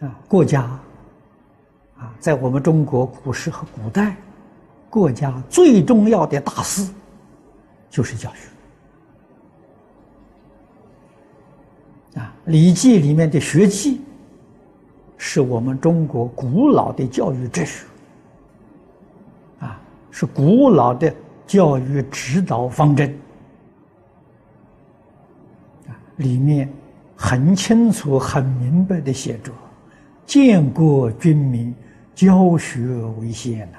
[0.00, 0.62] 啊，国家
[1.98, 4.16] 啊，在我们中国古时和古代，
[4.88, 6.90] 国家最重要的大事
[7.90, 8.48] 就是教学。
[12.18, 14.00] 啊，《礼记》里面的学记，
[15.18, 17.84] 是我们中国古老的教育哲学，
[19.60, 19.78] 啊，
[20.10, 21.14] 是古老的
[21.46, 23.14] 教育指导方针，
[25.86, 26.72] 啊，里面
[27.14, 29.52] 很清楚、很明白的写着：
[30.30, 31.74] 建国军民，
[32.14, 32.86] 教学
[33.18, 33.78] 为先呐，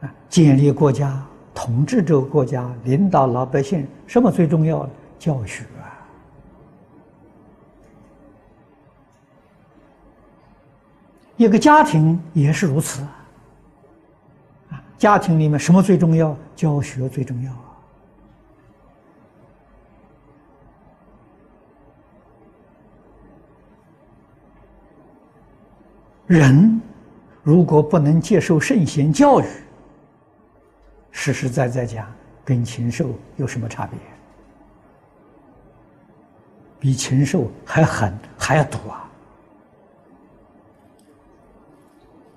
[0.00, 1.22] 啊，建立国家。
[1.54, 4.88] 统治这个国家，领导老百姓，什么最重要？
[5.18, 5.92] 教学啊！
[11.36, 13.02] 一个家庭也是如此
[14.70, 14.82] 啊！
[14.96, 16.34] 家庭里面什么最重要？
[16.54, 17.52] 教学最重要
[26.26, 26.80] 人
[27.42, 29.44] 如果不能接受圣贤教育，
[31.10, 32.06] 实实在在讲，
[32.44, 33.98] 跟禽兽有什么差别？
[36.78, 39.10] 比禽兽还狠，还要毒啊！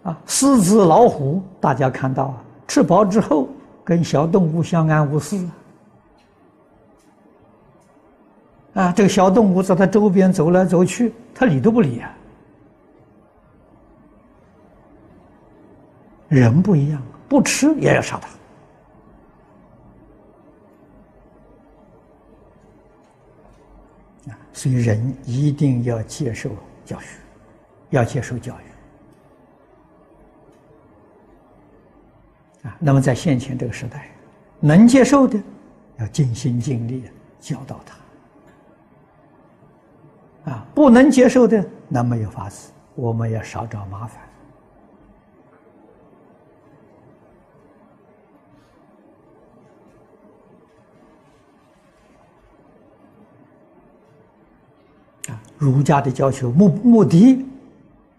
[0.04, 3.50] 啊，狮子、老虎，大家看到啊，吃饱之后
[3.84, 5.38] 跟小动物相安无事
[8.76, 8.94] 啊。
[8.94, 12.16] 这个小动物在它周边走来走去，它理都不理啊。
[16.30, 18.30] 人不一样，不吃也要杀它。
[24.54, 26.52] 所以，人一定要接受
[26.84, 27.18] 教训，
[27.92, 28.54] 要接受教
[32.64, 32.78] 育啊。
[32.78, 34.12] 那么，在现前这个时代，
[34.60, 35.42] 能接受的，
[35.98, 37.06] 要尽心尽力
[37.40, 37.96] 教导他；
[40.52, 44.29] 啊，不能接受的，那没有法子，我们要少找麻烦。
[55.60, 57.46] 儒家的教学目目的，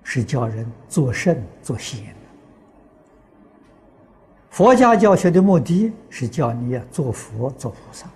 [0.02, 2.04] 是教人做圣做贤；
[4.50, 8.06] 佛家教学的目的是教你做佛做菩萨。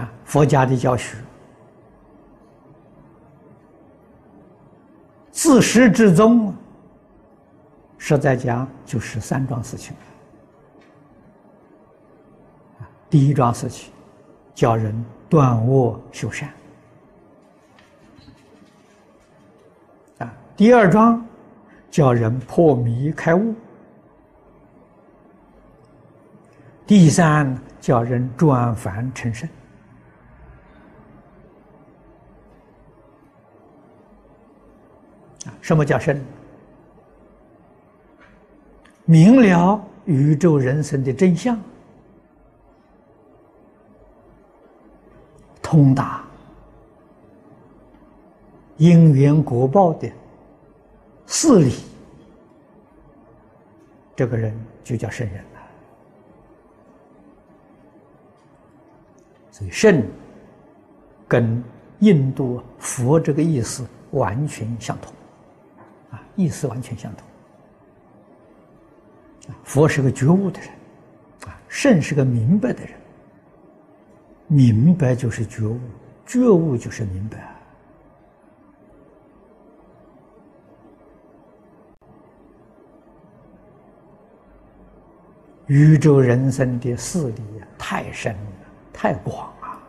[0.00, 1.16] 啊，佛家的教学
[5.30, 6.52] 自始至终。
[8.16, 9.94] 实在讲，就是三桩事情。
[13.08, 13.92] 第一桩事情，
[14.54, 16.48] 叫人断恶修善；
[20.18, 21.22] 啊，第二桩，
[21.90, 23.54] 叫人破迷开悟；
[26.86, 29.48] 第三，叫人转凡成圣。
[35.44, 36.18] 啊，什么叫圣？
[39.12, 41.60] 明了宇宙人生的真相，
[45.60, 46.24] 通达
[48.78, 50.10] 因缘果报的
[51.26, 51.74] 事理，
[54.16, 55.60] 这个人就叫圣人了。
[59.50, 60.02] 所以，圣
[61.28, 61.62] 跟
[61.98, 65.12] 印度佛这个意思完全相同，
[66.10, 67.26] 啊，意思完全相同。
[69.64, 70.68] 佛是个觉悟的人，
[71.46, 72.92] 啊，圣是个明白的人。
[74.48, 75.80] 明白就是觉悟，
[76.26, 77.38] 觉悟就是明白。
[85.68, 87.42] 宇宙人生的事理
[87.78, 88.40] 太深了，
[88.92, 89.82] 太广啊！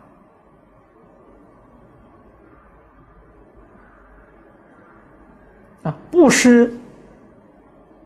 [5.82, 6.72] 啊，不是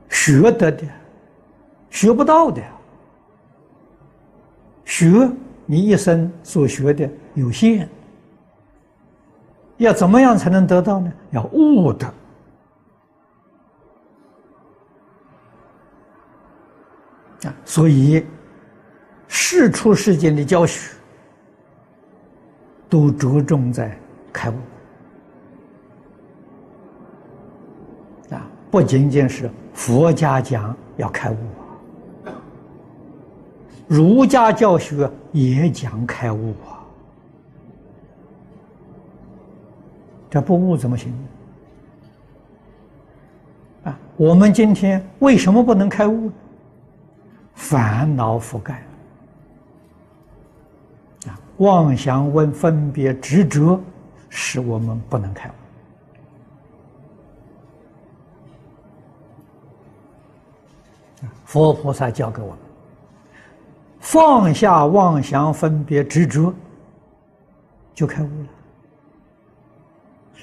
[0.08, 0.84] 学得的。
[1.98, 2.62] 学不到的，
[4.84, 5.28] 学
[5.66, 7.88] 你一生所学的有限，
[9.78, 11.12] 要怎么样才能得到呢？
[11.32, 12.06] 要悟的
[17.42, 17.54] 啊！
[17.64, 18.24] 所以，
[19.26, 20.94] 世出世间的教学
[22.88, 23.98] 都着重在
[24.32, 24.54] 开悟
[28.30, 31.36] 啊，不仅仅是佛家讲要开悟。
[33.88, 36.84] 儒家教学也讲开悟啊，
[40.28, 41.10] 这不悟怎么行？
[43.84, 46.30] 啊，我们今天为什么不能开悟？
[47.54, 48.84] 烦恼覆盖
[51.26, 53.80] 啊，妄想、问分别、执着，
[54.28, 55.52] 使我们不能开悟。
[61.46, 62.58] 佛菩萨教给我们：
[64.10, 66.54] 放下妄想、分别、执着，
[67.92, 68.48] 就开悟了。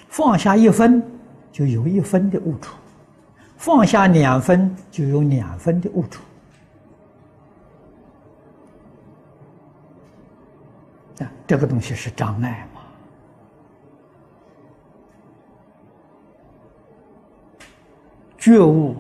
[0.08, 1.02] 放下一分，
[1.52, 2.76] 就有一分的悟处；
[3.58, 6.22] 放下两分，就有两分的悟处。
[11.22, 12.82] 啊，这个东西是障碍嘛？
[18.38, 18.96] 觉悟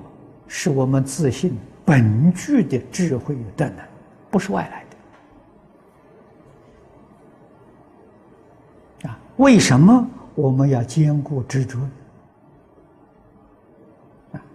[0.48, 3.78] 是我们自信本具的智慧与德能，
[4.36, 4.84] 不是外来
[9.00, 9.08] 的。
[9.08, 10.06] 啊，为什么
[10.36, 11.80] 我们要兼顾执着？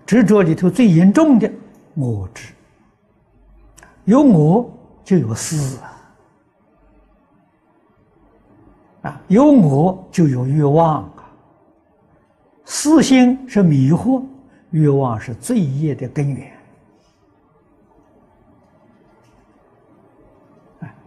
[0.04, 1.50] 执着里头最严重的
[1.94, 2.52] 我执，
[4.04, 4.70] 有我
[5.02, 5.96] 就有私啊。
[9.00, 11.32] 啊，有我就有欲望啊。
[12.66, 14.22] 私心是迷惑，
[14.72, 16.52] 欲望是罪业的根源。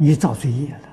[0.04, 0.93] 你造罪业了。